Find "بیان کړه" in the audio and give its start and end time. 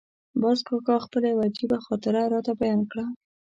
2.59-3.05